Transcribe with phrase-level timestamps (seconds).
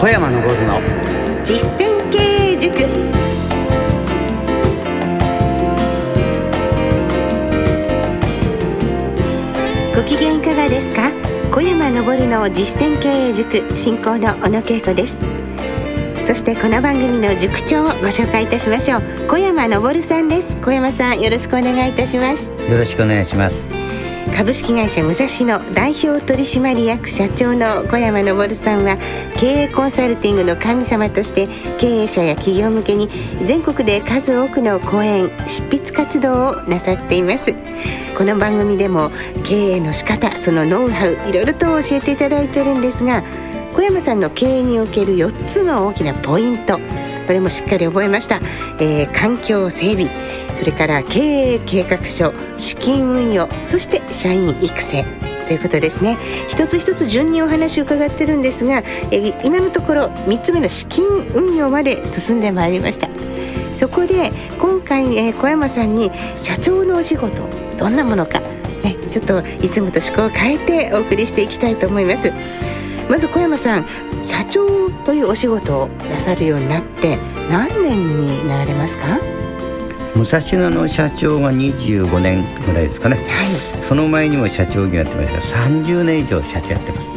[0.00, 0.80] 小山昇の。
[1.44, 2.18] 実践経
[2.52, 2.72] 営塾。
[9.94, 11.12] ご機嫌いかがですか？
[11.52, 15.20] 小山昇の実践経営塾進行の小野恵子です。
[16.26, 19.02] そしてこの番組の塾長をご紹介いたしましょう。
[19.28, 20.56] 小山昇さんです。
[20.62, 22.50] 小山さんよろしくお願いいたします。
[22.52, 23.79] よろしくお願いします
[24.34, 28.96] 株式会社武蔵野代表取締役社長の小山昇さんは
[29.36, 33.08] 経営コンサルティングの神様として経営者や企業向けに
[33.44, 37.54] 全国で数多くの講演執筆活動をなさっています。
[38.16, 39.10] この番組でも
[39.44, 43.22] 経営の仕方そのノウハウいろいろと教えていただいてるんですが
[43.74, 46.78] 小山さんの経営における4つの大きなポイント。
[47.30, 48.40] これもしっかり覚えました、
[48.80, 50.10] えー、環境整備
[50.56, 55.04] それから経営計画書資金運用そして社員育成
[55.46, 56.16] ということですね。
[56.48, 63.08] 一つ一つ順にお話を伺ってるんですが、え、今のところ3つ目の資金運用まで進んでまいりました。
[63.76, 67.42] そこで今回、え、小山さんに社長のお仕事
[67.78, 72.32] どんなものか、ね、ちょっといつもと趣向を変えてお送りしていきたいと思います。
[73.10, 73.86] まず小山さん
[74.22, 77.18] 社長というお仕事をなさるようになって
[77.50, 79.18] 何年になられますか？
[80.14, 87.08] 武蔵野の社長が25年ぐらいですかね、はい、その前にも社長業やってましたが30年以上社長やってます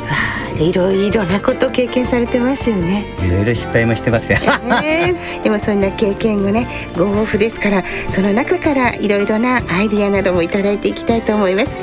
[0.59, 3.05] いろいろなこと経験されてますよね。
[3.25, 4.37] いろいろ失敗もしてますよ、
[4.83, 5.11] え。
[5.11, 11.77] ー、でもそんな経験をねご豊富ですからその中からいろいろなアイディアなどもいただいていきたいと思います。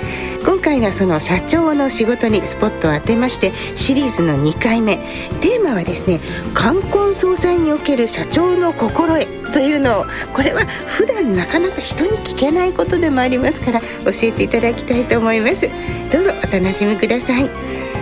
[0.44, 4.96] 今回はその社長の仕事にスポットを当てましてシリーズの2回目。
[5.40, 6.20] テーマはですね
[6.54, 13.86] 冠婚葬祭における社長の心得というのをこれは普段なかなか人に聞けないことでもありますから教
[14.22, 15.68] えていただきたいと思います。
[16.10, 17.89] どうぞお楽しみください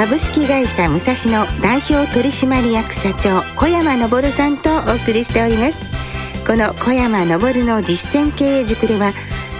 [0.00, 6.46] 株式会社武蔵野代表取締役社長小山昇さんとお送りしております。
[6.46, 9.12] この小山昇の実践経営塾では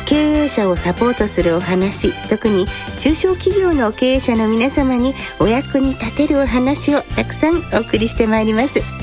[0.06, 2.65] 経営者をサポートするお話特に
[2.99, 9.00] 中小企業の経営者の皆様にお役に立てるお話をたくさんお送りしてまいります。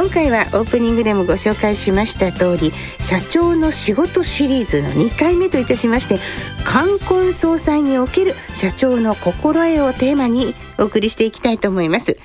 [0.00, 6.18] 今回はオープニングでもご紹介しました通り社長の仕事シリーズの2回目といたしまして
[6.64, 12.16] 冠婚葬祭における社長の心得をテーマにお送りしていきたいと思います。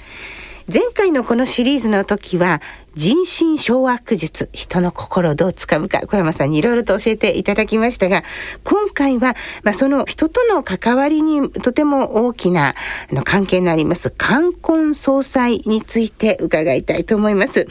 [0.71, 2.59] 前回のこのシリーズの時は
[2.95, 8.23] 人心掌握術、人の心をどうつかむか、小山さんにいろいろと教えていただきましたが、
[8.63, 12.73] 今回は、まあ、その人との関わりにとても大きな
[13.11, 17.67] あの関係のあります、冠婚葬祭について伺いたいと思います。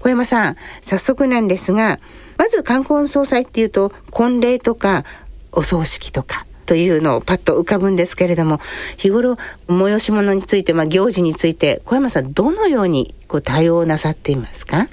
[0.00, 2.00] 小山さん、早速なんですが、
[2.38, 5.04] まず冠婚葬祭っていうと、婚礼とか、
[5.52, 8.60] お葬式とか、というのをパッと浮かぶんですけれども
[8.98, 14.86] 日頃催し物について、まあ、行事について小山さんどのようにこう対応なさっていますか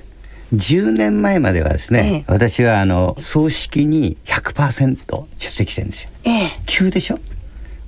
[0.53, 6.09] ？10年前まではですね、ええ、私はあの葬式に100%出席してるんですよ。
[6.23, 7.19] ええ、急でしょ？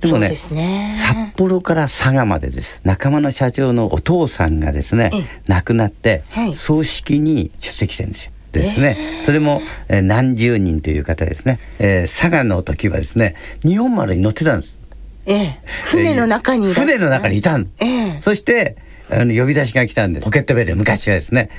[0.00, 2.80] でもね、ね、札幌から佐賀までです。
[2.84, 5.10] 仲間の社長のお父さんがですね、
[5.48, 8.32] 亡くなって、はい、葬式に出席してるんですよ。
[8.52, 14.78] ですね、えー、それも、えー、何十人という方ですね、えー、佐賀の時はですね日本丸に乗ってたんです。
[15.26, 18.76] ええ、船の中に船の中にいたん、ええ、そして
[19.10, 21.50] あの呼び出しが来たんでポケットベル昔はですね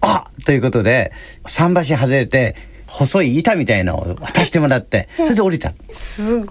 [0.00, 1.10] あということで
[1.44, 2.54] 桟橋外れて
[2.86, 5.72] 細い板みたいなのを渡してもらってそれで降りた。
[5.90, 6.48] すごい。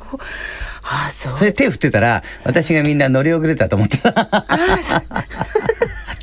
[0.83, 1.37] あそう。
[1.37, 3.97] それ手振ってたら私がみんな乗り遅れたと思って。
[3.97, 4.11] た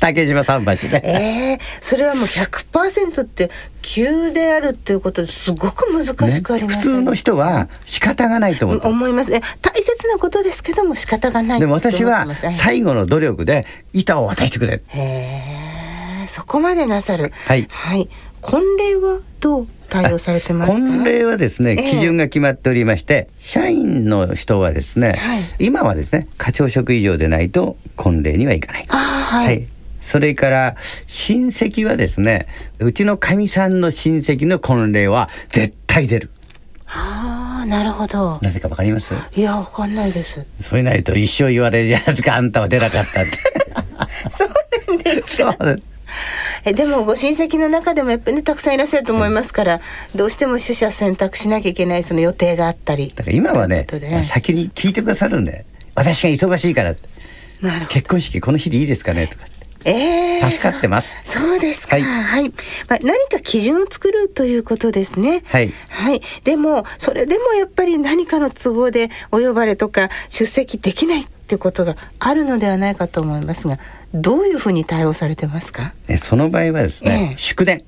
[0.03, 1.01] 竹島桟橋で。
[1.05, 3.49] ええー、それはもう100%って
[3.81, 8.81] 急であるっていうことですごく難しくあります、ね、普通の人は仕方がないと思う。
[8.83, 9.33] 思います。
[9.33, 14.81] え大切なことですけども仕方がないでも私は最後の努力で板を渡してくれ。
[14.87, 14.99] へ
[16.23, 17.31] え、そこまでなさる。
[17.45, 17.67] はい。
[17.69, 18.09] はい。
[18.41, 20.77] 婚礼はどう対応されてますか？
[20.77, 28.85] 婚礼はですね、基準が決まっておりまして、社員の人はですね、はい、今はですね課長職以上でないと婚礼には行かない。
[28.89, 29.67] はい、はい、
[30.03, 30.75] それから
[31.07, 32.47] 親戚はですね
[32.79, 36.29] うちのかみさんの親戚の婚礼は絶対出る。
[36.85, 38.39] はあなるほど。
[38.43, 39.13] なぜかわかります？
[39.35, 40.45] いやわかんないです。
[40.59, 43.31] それないと一生言われるじゃないですかあんたは出なかったって。
[44.29, 44.49] そう
[44.89, 45.55] なんですか。
[45.59, 45.87] そうです。
[46.65, 49.75] えでもご親戚の中でもやっぱりねたくさんいらっしゃると思いますから、
[50.13, 53.87] うん、どうしても取捨選択しなきゃいけないその予定があったりだから今はね
[54.23, 55.65] 先に聞いてくださるんで
[55.95, 56.95] 私が忙しいから
[57.89, 59.45] 結婚式この日でいいですかねとか
[59.85, 61.17] えー、助かってます。
[61.23, 61.97] そうですか。
[61.97, 62.49] はい、はい、
[62.89, 65.43] まあ、何か基準を作るということですね。
[65.47, 73.77] はい、はい、でもそれでもやっぱり何かの都合でお呼ばれとか出席できないっていうことがあるのではないかと思いますが
[74.13, 75.93] どういうふうに対応されてますか？
[76.07, 77.83] えその場合はですね、えー、祝電。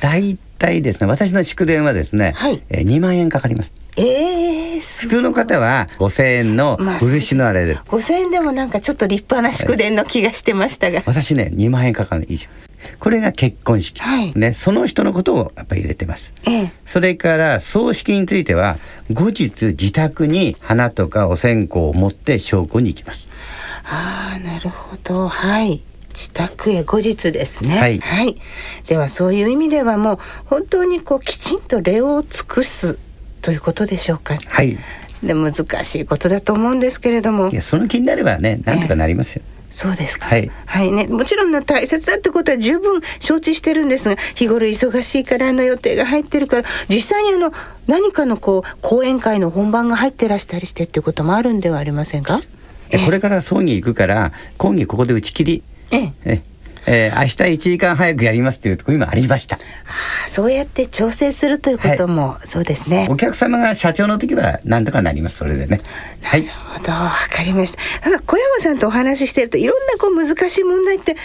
[0.00, 12.48] 大体ですね私の祝電はですね、はい、えー、2万円かかりますえー、普通の方は5,000円の漆のあれで、まあ、5,000円でもなんかちょっと立派な祝電の気がしてましたが、私ね2万円かかる以上。
[13.00, 18.78] これが結婚式、はい、ね、その人のことをやっぱり入れてます、ええ、それから葬式については
[19.12, 23.30] 後日自宅に花とかお線香を持って証拠に行きます。
[23.84, 25.28] ああなるほど。
[25.28, 25.82] はい。
[26.10, 28.36] 自宅へ後日ですね、はい、はい、
[28.88, 32.98] ではそういう意味ではもう本当にこうきちんと礼を尽くす
[33.42, 34.36] ということでしょうか。
[34.46, 34.78] はい。
[35.22, 35.52] で難
[35.84, 37.48] しいことだと思うんですけれども。
[37.50, 39.42] いやその気になればねなんとかなりますよ。
[39.46, 40.24] えーそうですか。
[40.24, 40.50] はい。
[40.64, 41.06] はいね。
[41.08, 47.52] もちろんの大切だってことは十分承知してるんですが、日頃忙しいからあの予定が入ってるから、実際にあの
[47.86, 52.40] 何かのこう講演会の本番が入ってらしたりしてっていうこともあるんではありませんか？
[53.04, 55.62] これから葬儀行くから講義ここで打ち切り。
[55.90, 56.42] ええ。
[56.90, 59.56] ええー、明日1時間早くやりますっていうとこ今ありました。
[59.56, 59.58] あ
[60.24, 63.08] あ、そうやって調整するということも、はい、そうですね。
[63.10, 65.36] お客様が社長の時は何とかなります。
[65.36, 65.82] それでね。
[66.22, 66.44] はい。
[66.44, 67.78] なるほど、わかりました。
[68.00, 71.16] ただ小山さんとお話ししてるといろんなこう難しい問題って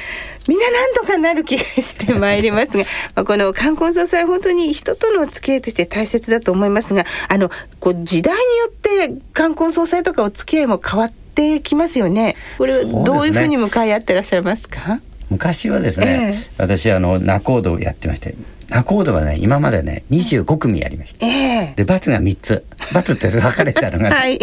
[0.50, 2.84] みんな何とかなる気がしてまいりますが、
[3.16, 7.50] まあこの冠婚葬祭本当に人とのお付き合いとして大切だと思いますが、あの
[7.80, 12.36] こう時代によって冠婚葬祭とかお付き合いも変わってきますよね。
[12.58, 15.00] これどういうふうに向かい合ってらっしゃいますか？
[15.34, 18.36] 昔はですね、えー、私あの仲人をやってまして
[18.70, 22.66] 仲人はね今までね25組やりました、えー、で罰が3つ。
[22.94, 24.40] 罰って分かれたのが、 はい、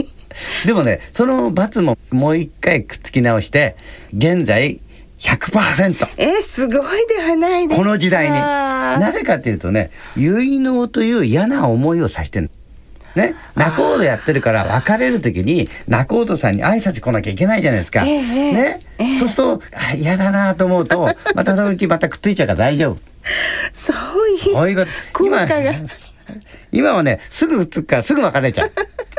[0.66, 3.76] でもねその罰ももう一回くっつき直して
[4.16, 4.80] 現在
[5.20, 8.32] 100%えー、すごいではないこの時代に。
[8.32, 12.50] なぜかっていうとね結納という嫌な思いをさしてる
[13.14, 18.04] ね、仲人やってるから別れる時に仲人さんに挨拶来なきゃいけないじゃないですか。
[18.06, 19.62] えー、ね、えー、そうすると
[19.96, 22.98] 嫌だなと思うと またそのうちまたくっついちゃうから大丈夫。
[23.72, 25.46] そういうそういうこと今
[26.72, 28.70] 今はねすぐくっつくからすぐ別れちゃう。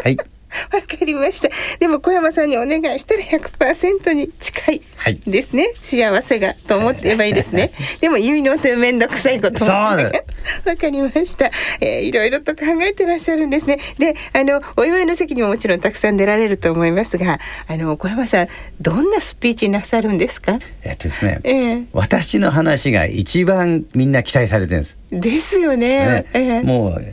[0.04, 0.18] はい。
[0.74, 1.50] わかりました。
[1.80, 4.82] でも小山さんにお願いしたら100%に近い
[5.26, 5.64] ですね。
[5.64, 7.72] はい、幸せがと思ってればいいですね。
[8.00, 11.50] でも結納という面倒くさいことも、 わかりました、
[11.80, 12.02] えー。
[12.02, 13.78] いろいろと考えてらっしゃるんですね。
[13.98, 18.48] で、あのお祝いの席にももちろんたくさん出られると思いますが、あの小山さん
[18.80, 20.60] どんなスピーチなさるんですか？
[20.84, 24.98] えっとですね、えー、私の話が一番みんな期待されてるんです。
[25.12, 26.24] ですよね。
[26.24, 27.04] ねえー、もう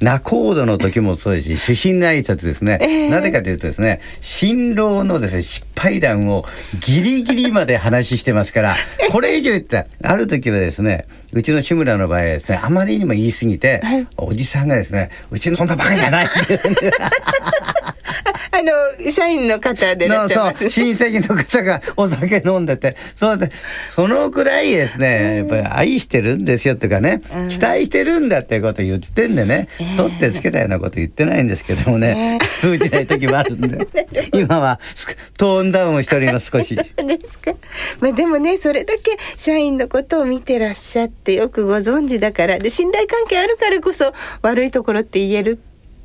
[0.00, 2.78] 仲人の時もそうですし、主審の挨拶ですね。
[2.80, 6.44] えー、なぜかというとですね、新郎のですね失敗談を
[6.80, 8.76] ギリギリまで話してますから、
[9.10, 11.06] これ以上言ったある時はですね。
[11.32, 16.58] うちの志村の場合はですねあまりにも言い過ぎて、はい、おじさんがですねうちのそんなバカじゃないって
[16.98, 17.10] あ
[18.62, 18.72] の
[19.10, 22.96] 社員の方でらっしゃいます、 ね、親戚の方がお酒飲んでて。
[23.16, 23.50] そうで
[23.90, 33.86] そのくらいですねやっぱり愛してるんですよっていうかね、期待してるんだっていうことを言ってんでね、えー、取ってつけたようなこと言ってないんですけどもね、えー、通じない時もあるんで。
[34.34, 34.80] 今は
[35.36, 36.74] トーンダウンをしております少し。
[36.74, 36.84] で
[37.28, 37.52] すか、
[38.00, 42.58] まあ、でもねそれだけ社員のことを見てらっしゃってよくご存知だから。
[42.58, 44.12] で信頼関係あるからこそ
[44.42, 45.58] 悪いところって言える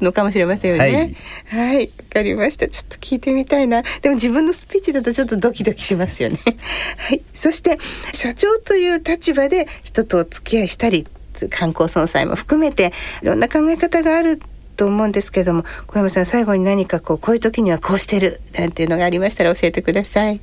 [0.03, 1.15] のかもしれませんよね。
[1.48, 2.67] はい、わ、はい、かりました。
[2.67, 3.83] ちょっと聞いてみたいな。
[4.01, 6.38] でも自分のスピーチだとちょっとドキドキしますよね。
[6.98, 7.22] はい。
[7.33, 7.77] そして
[8.13, 11.07] 社長という立場で人とお付き合いしたり、
[11.50, 14.39] 観光総裁も含めていろんな考え方がある
[14.77, 20.39] と思うんですけども、小山さん最後に何かこうこういう時にはこうしてるなんていうのがありましたら教えてください。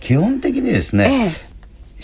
[0.00, 1.24] 基本的にですね。
[1.24, 1.54] ええ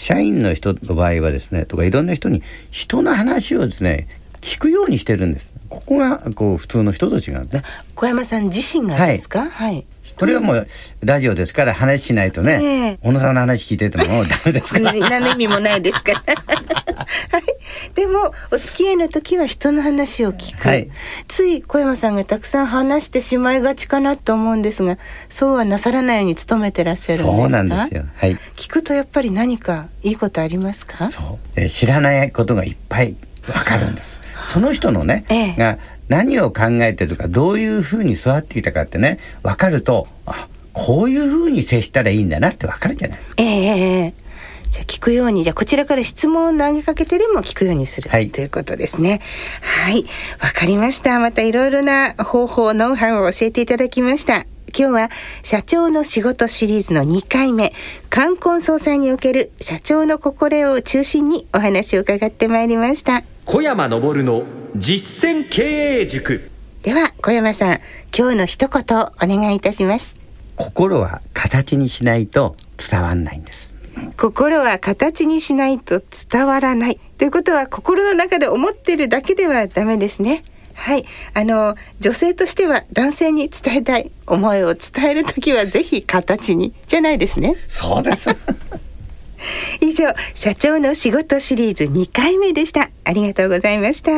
[0.00, 4.08] 社員の人の場合はですねとかいろんな人に人の話をですね
[4.40, 7.62] 聞くようにしてるんですここがこう普通の人と違うね。
[7.94, 9.48] 小山さん自身がですか？
[9.48, 9.86] はい、
[10.18, 10.66] これはもう
[11.02, 14.10] ラジオですから話しないとね、小野さんの話聞いててもダ
[14.44, 14.92] メですから。
[14.92, 16.22] 何の意味もないですから。
[17.30, 17.42] はい。
[17.94, 20.90] でもお付き合いの時は人の話を聞く、はい、
[21.28, 24.98] つい小山さんがたくさん話してしまいがちかなと思うんですが
[25.28, 27.36] そうはなさらないように努めてらっしゃるんですか？
[27.42, 28.04] そうなんですよ。
[28.16, 28.36] はい。
[28.56, 31.10] 聞くとやっぱり何かいいことありますか？
[31.10, 33.16] そう、えー、知らないことがいっぱい
[33.48, 34.20] わかるんです。
[34.48, 35.78] その人のね、ええ、が
[36.08, 43.42] 何を考えてるかどういうふうに育ってきたかってね分かるとあこういうふうに接したらいいんだなって分かるじゃないですか。
[43.42, 43.46] え
[44.06, 44.14] え。
[44.70, 49.20] じゃあ聞くようにじゃあこちらから質問を投げかけてでも聞くようにする、はい、ということですね。
[49.84, 50.04] はい。
[50.40, 51.18] わかりました。
[51.18, 55.10] またいろいろな方法ノウハウを教えていただきました今日は
[55.42, 57.72] 社長の仕事シリーズの2回目。
[58.08, 63.24] 冠婚葬祭における社長の心得を中心にお話を伺ってまいりました。
[63.44, 64.44] 小山昇の
[64.76, 66.50] 実践経営塾。
[66.82, 67.80] では小山さん
[68.16, 70.16] 今日の一言お願いいたします。
[70.56, 73.70] 心は形にしないと伝わんないんです。
[74.16, 77.00] 心は形にしないと伝わらない。
[77.18, 80.42] ということは心の中で思ってるだけではダメですね
[80.80, 81.04] はい。
[81.34, 87.56] あの女性としては男性に伝えたい思いを伝える時はぜひ形にじゃないですね。
[87.68, 88.30] そうです。
[89.82, 92.88] 以上社長の仕事シリーズ2回目でした。
[93.04, 94.10] ありがとうございました。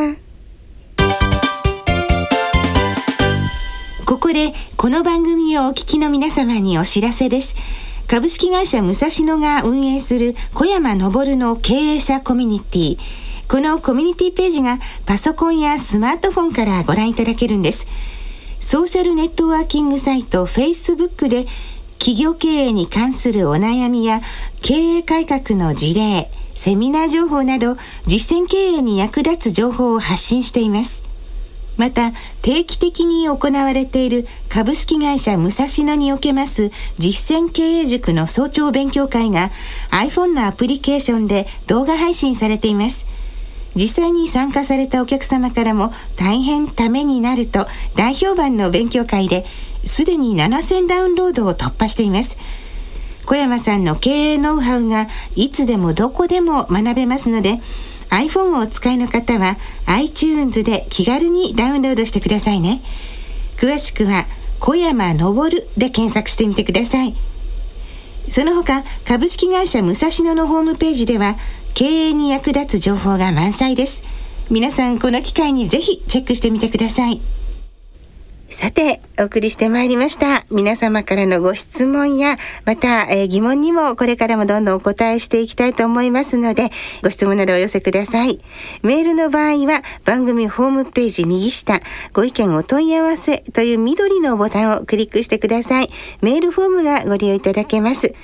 [4.06, 7.56] ここでこの番組をお聞きの皆様にお知らせです。
[8.06, 12.98] 株式会社武蔵野が運営する小山昇の経営者コミュニティ
[13.52, 17.86] このコミュニティページがパソコンやスマートフォンからご覧いただけるんです
[18.60, 21.44] ソーシャルネットワーキングサイト Facebook で
[21.98, 24.22] 企業経営に関するお悩みや
[24.62, 31.02] 経営改革の事例、セミナー情報など実践経営に役立つ情報を発信しています。
[31.76, 39.50] また定期的に行われている株式会社武蔵野におけます実践経営塾の早朝勉強会が
[39.90, 43.11] iPhone のアプリケーションで動画配信されています。
[43.74, 49.44] 実際に参加されたお客様からも大変ためになると大評判の勉強会で
[49.84, 52.36] すでに7000ダウンロードを突破しています。
[53.24, 57.60] 小山さんの経営ノウハウがいつでもどこでも学べますので、
[58.10, 62.82] iPhone をお使いの方は iTunes で気軽にダウンロードしてくださいね。
[63.56, 64.26] 詳しくは
[64.60, 67.14] 小山昇で検索してみてください。
[68.28, 71.36] その他、株式会社武蔵野のホームページでは
[71.74, 74.02] 経営に役立つ情報が満載です。
[74.50, 77.20] 皆さんこの機会にぜひチェックしてみてください。
[78.50, 80.44] さて、お送りしてまいりました。
[80.50, 82.36] 皆様からのご質問や、
[82.66, 86.68] また、えー、疑問にもこれからもどんどんお答えしていきたいと思いますので、
[87.02, 88.40] ご質問などお寄せください。
[88.82, 91.80] メールの場合は、番組ホームページ右下、
[92.12, 95.90] ご意見お問い合わせという緑のボタンをクリックしてください。
[96.20, 98.14] メールフォームがご利用いただけます。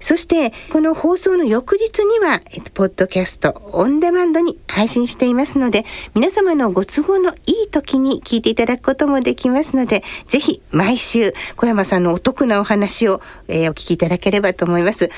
[0.00, 5.84] そして、この放送の翌日には、えっと、ポッドキャスト、オンデマンドに配信していますので、
[6.14, 15.10] 皆様のご都合のいい時に聞いていただくこともできますので、ぜひ毎週、小山さんのお得なお話を、えー、お聞きいただければと思います。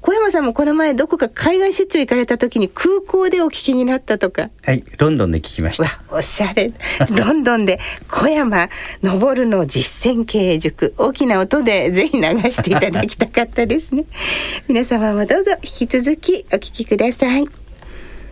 [0.00, 4.50] 小山さんもこの前どこか海外出張行かれた時に空港でお聞きになったとか。
[4.62, 6.00] はいロンドンで聞きました。
[6.10, 6.70] おしゃれ。
[7.10, 8.68] ロンドンで小山
[9.02, 10.94] 昇の実践経営塾。
[10.96, 14.04] 大きな音でぜひ流していただきたかったですね。
[14.68, 17.46] 皆様もどうぞ引き続きお聞きください。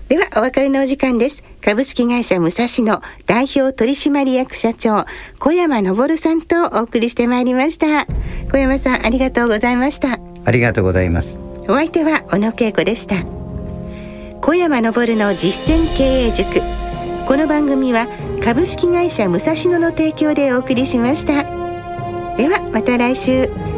[0.08, 1.42] ではお別れのお時間です。
[1.62, 5.06] 株式会社武蔵野代表取締役社長
[5.38, 8.06] 小山昇さんとお送りしてまいりました。
[8.52, 10.20] 小山さんありがとうございました。
[10.44, 13.24] ありがとうございますお相手は小野恵子でした。
[14.42, 16.60] 小山昇の実践経営塾。
[17.26, 18.06] この番組は
[18.42, 21.44] 株式会社武蔵野の提供でお送りしました。
[22.36, 23.73] ではまた来週。